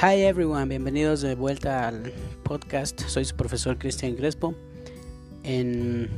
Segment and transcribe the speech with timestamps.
[0.00, 2.12] Hi everyone, bienvenidos de vuelta al
[2.44, 3.00] podcast.
[3.08, 4.54] Soy su profesor Cristian Crespo.
[5.42, 6.08] En,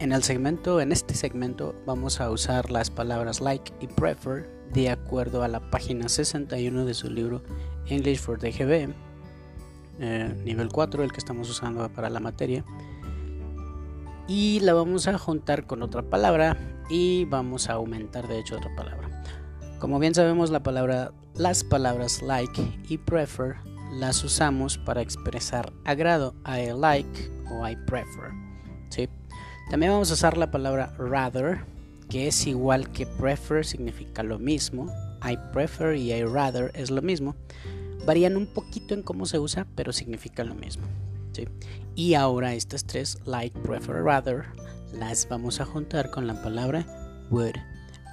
[0.00, 5.42] el segmento, en este segmento, vamos a usar las palabras like y prefer de acuerdo
[5.42, 7.42] a la página 61 de su libro
[7.88, 8.94] English for DGB,
[10.00, 12.64] eh, nivel 4, el que estamos usando para la materia.
[14.26, 16.56] Y la vamos a juntar con otra palabra
[16.88, 19.05] y vamos a aumentar de hecho otra palabra.
[19.78, 23.56] Como bien sabemos, las palabras like y prefer
[23.92, 26.34] las usamos para expresar agrado.
[26.46, 28.32] I like o I prefer.
[29.68, 31.64] También vamos a usar la palabra rather,
[32.08, 34.86] que es igual que prefer, significa lo mismo.
[35.28, 37.34] I prefer y I rather es lo mismo.
[38.06, 40.86] Varían un poquito en cómo se usa, pero significan lo mismo.
[41.96, 44.44] Y ahora estas tres, like, prefer, rather,
[44.92, 46.86] las vamos a juntar con la palabra
[47.30, 47.56] would.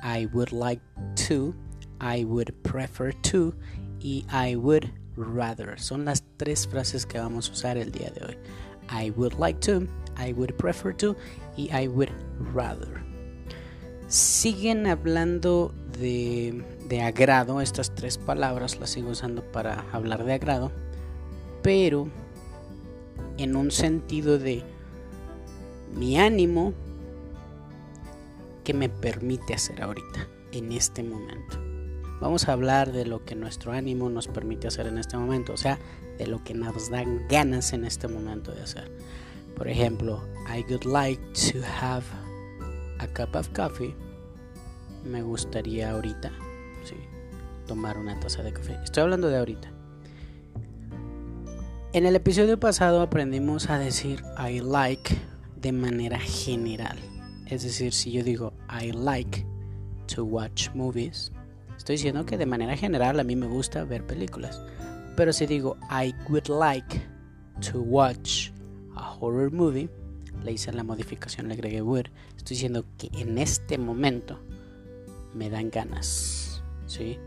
[0.04, 0.82] I would like
[1.28, 1.56] to,
[2.02, 3.54] I would prefer to
[4.04, 5.80] y I would rather.
[5.80, 8.38] Son las tres frases que vamos a usar el día de hoy.
[8.90, 11.16] I would like to, I would prefer to
[11.58, 12.12] y I would
[12.54, 13.02] rather.
[14.08, 20.72] Siguen hablando de, de agrado, estas tres palabras las sigo usando para hablar de agrado,
[21.62, 22.10] pero
[23.38, 24.64] en un sentido de
[25.96, 26.74] mi ánimo
[28.64, 31.60] que me permite hacer ahorita, en este momento.
[32.22, 35.58] Vamos a hablar de lo que nuestro ánimo nos permite hacer en este momento, o
[35.58, 35.80] sea,
[36.18, 38.92] de lo que nos dan ganas en este momento de hacer.
[39.56, 42.06] Por ejemplo, I would like to have
[43.00, 43.94] a cup of coffee.
[45.04, 46.32] Me gustaría ahorita,
[47.68, 48.78] tomar una taza de café.
[48.84, 49.72] Estoy hablando de ahorita.
[51.94, 55.16] En el episodio pasado aprendimos a decir I like
[55.58, 56.98] de manera general.
[57.48, 59.46] Es decir, si yo digo I like
[60.16, 61.32] to watch movies,
[61.78, 64.62] estoy diciendo que de manera general a mí me gusta ver películas.
[65.16, 67.02] Pero si digo I would like
[67.72, 68.50] to watch
[68.96, 69.90] a horror movie,
[70.44, 74.40] le hice la modificación, le agregué would, estoy diciendo que en este momento
[75.34, 76.62] me dan ganas.
[76.88, 77.18] ¿sí?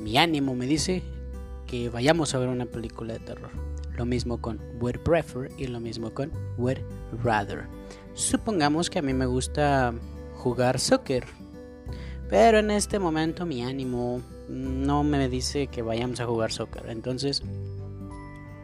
[0.00, 1.02] Mi ánimo me dice
[1.66, 3.50] que vayamos a ver una película de terror.
[3.96, 6.78] Lo mismo con would prefer y lo mismo con would
[7.22, 7.66] rather.
[8.14, 9.92] Supongamos que a mí me gusta
[10.36, 11.24] jugar soccer,
[12.28, 16.88] pero en este momento mi ánimo no me dice que vayamos a jugar soccer.
[16.90, 17.42] Entonces,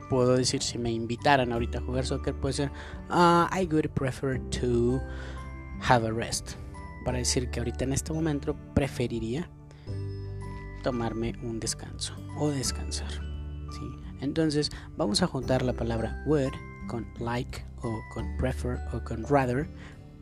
[0.09, 2.71] puedo decir si me invitaran ahorita a jugar soccer, puede ser
[3.11, 5.01] uh, I would prefer to
[5.81, 6.53] have a rest.
[7.05, 9.51] Para decir que ahorita en este momento preferiría
[10.85, 13.11] tomarme un descanso o descansar.
[14.21, 16.53] Entonces, vamos a juntar la palabra would
[16.91, 19.69] con like o con prefer o con rather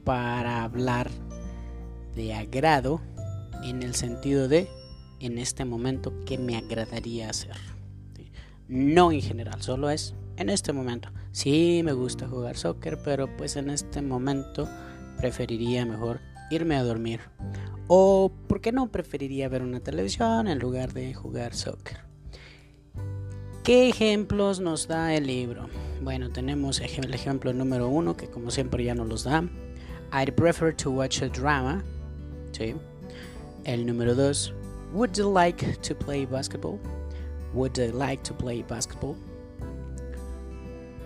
[0.04, 1.10] para hablar
[2.14, 3.00] de agrado
[3.64, 4.68] en el sentido de
[5.18, 7.56] en este momento que me agradaría hacer.
[8.68, 11.08] No en general, solo es en este momento.
[11.32, 14.68] Sí me gusta jugar soccer, pero pues en este momento
[15.16, 17.20] preferiría mejor irme a dormir.
[17.86, 22.00] O, ¿por qué no preferiría ver una televisión en lugar de jugar soccer?
[23.64, 25.66] ¿Qué ejemplos nos da el libro?
[26.00, 29.42] Bueno, tenemos el ejemplo número uno, que como siempre ya nos los da.
[30.12, 31.82] I'd prefer to watch a drama.
[32.52, 32.74] ¿sí?
[33.64, 34.52] El número dos,
[34.92, 36.78] Would you like to play basketball?
[37.52, 39.16] Would you like to play basketball?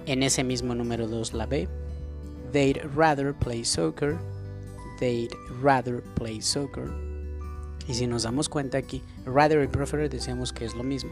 [0.06, 1.66] En ese mismo número dos la B.
[2.52, 4.18] They'd rather play soccer.
[5.00, 6.92] They'd rather play soccer.
[7.88, 11.10] Y si nos damos cuenta aquí, rather y prefer decíamos que es lo mismo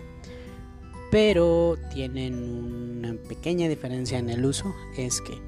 [1.10, 2.34] pero tienen
[2.98, 5.38] una pequeña diferencia en el uso, es que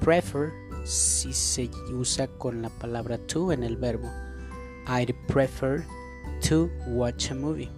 [0.00, 0.52] prefer
[0.84, 4.10] si se usa con la palabra to en el verbo.
[4.86, 5.84] I'd prefer
[6.48, 7.70] to watch a movie.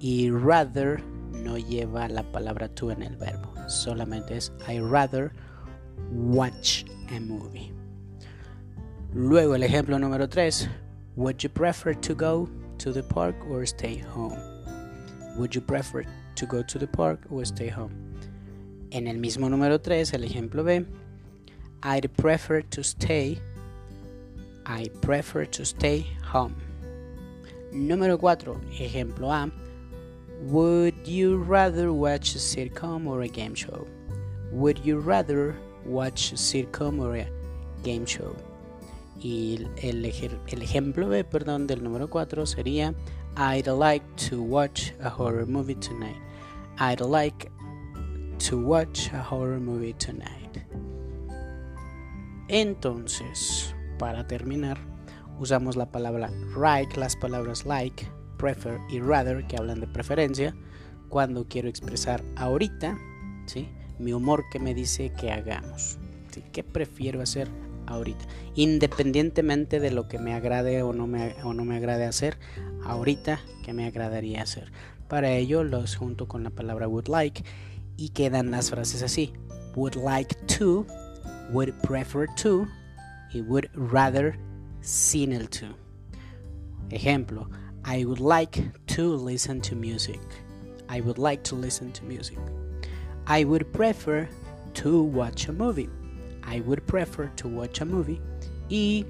[0.00, 5.32] Y rather no lleva la palabra to en el verbo, solamente es I'd rather
[6.10, 7.72] watch a movie.
[9.14, 10.68] Luego el ejemplo número 3.
[11.16, 12.48] Would you prefer to go
[12.78, 14.51] to the park or stay home?
[15.36, 16.04] Would you prefer
[16.36, 17.92] to go to the park or stay home.
[18.90, 20.84] En el mismo número 3, el ejemplo B,
[21.82, 23.40] I'd prefer to stay.
[24.66, 26.54] I prefer to stay home.
[27.72, 29.50] Número 4, ejemplo A.
[30.42, 33.86] Would you rather watch a sitcom or a game show?
[34.50, 35.54] Would you rather
[35.86, 37.28] watch a sitcom or a
[37.82, 38.34] game show?
[39.22, 42.92] Y el, el ejemplo B, perdón, del número 4 sería
[43.36, 46.20] I'd like to watch a horror movie tonight.
[46.78, 47.50] I'd like
[48.40, 50.62] to watch a horror movie tonight.
[52.48, 54.78] Entonces, para terminar,
[55.38, 58.06] usamos la palabra like, las palabras like,
[58.36, 60.54] prefer y rather que hablan de preferencia
[61.08, 62.98] cuando quiero expresar ahorita,
[63.46, 63.68] ¿sí?
[63.98, 65.98] Mi humor que me dice que hagamos.
[66.30, 66.42] ¿sí?
[66.52, 67.48] ¿Qué prefiero hacer
[67.92, 68.24] ahorita?
[68.54, 72.38] Independientemente de lo que me agrade o no me, o no me agrade hacer,
[72.84, 74.72] ahorita, ¿qué me agradaría hacer?
[75.08, 77.44] Para ello los junto con la palabra would like
[77.96, 79.32] y quedan las frases así.
[79.74, 80.86] Would like to,
[81.50, 82.66] would prefer to
[83.32, 84.38] y would rather
[84.80, 85.66] sin el to.
[86.90, 87.48] Ejemplo,
[87.84, 90.20] I would like to listen to music.
[90.88, 92.38] I would like to listen to music.
[93.26, 94.28] I would prefer
[94.74, 95.88] to watch a movie.
[96.44, 98.20] I would prefer to watch a movie.
[98.68, 99.04] Y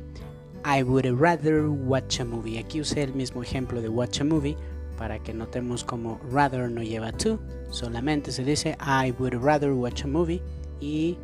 [0.64, 2.58] I would rather watch a movie.
[2.58, 4.56] Aquí usé el mismo ejemplo de watch a movie
[4.96, 7.38] para que notemos como rather no lleva to.
[7.70, 10.43] Solamente se dice I would rather watch a movie.
[10.81, 11.17] Y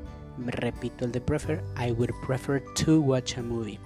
[0.47, 1.63] repito el de prefer.
[1.77, 3.79] I would prefer to watch a movie.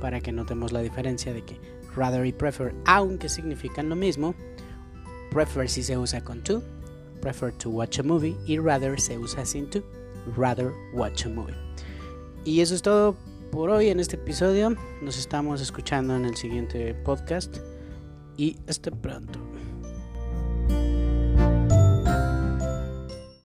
[0.00, 1.58] Para que notemos la diferencia de que
[1.96, 4.34] rather y prefer, aunque significan lo mismo,
[5.30, 6.62] prefer si se usa con to,
[7.20, 9.82] prefer to watch a movie y rather se usa sin to,
[10.36, 11.54] rather watch a movie.
[12.44, 13.16] Y eso es todo
[13.50, 14.76] por hoy en este episodio.
[15.00, 17.58] Nos estamos escuchando en el siguiente podcast
[18.36, 19.38] y hasta pronto.